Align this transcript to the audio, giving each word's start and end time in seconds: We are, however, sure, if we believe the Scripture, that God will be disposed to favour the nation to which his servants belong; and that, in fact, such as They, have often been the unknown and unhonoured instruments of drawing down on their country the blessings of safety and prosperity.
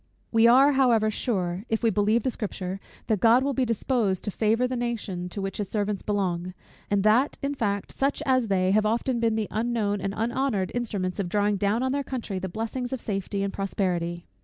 We 0.31 0.47
are, 0.47 0.71
however, 0.71 1.11
sure, 1.11 1.63
if 1.69 1.83
we 1.83 1.91
believe 1.91 2.23
the 2.23 2.31
Scripture, 2.31 2.79
that 3.05 3.19
God 3.19 3.43
will 3.43 3.53
be 3.53 3.65
disposed 3.67 4.23
to 4.23 4.31
favour 4.31 4.67
the 4.67 4.75
nation 4.75 5.29
to 5.29 5.41
which 5.43 5.57
his 5.57 5.69
servants 5.69 6.01
belong; 6.01 6.55
and 6.89 7.03
that, 7.03 7.37
in 7.43 7.53
fact, 7.53 7.91
such 7.91 8.23
as 8.25 8.47
They, 8.47 8.71
have 8.71 8.87
often 8.87 9.19
been 9.19 9.35
the 9.35 9.47
unknown 9.51 10.01
and 10.01 10.15
unhonoured 10.17 10.71
instruments 10.73 11.19
of 11.19 11.29
drawing 11.29 11.57
down 11.57 11.83
on 11.83 11.91
their 11.91 12.01
country 12.03 12.39
the 12.39 12.49
blessings 12.49 12.91
of 12.91 12.99
safety 12.99 13.43
and 13.43 13.53
prosperity. 13.53 14.25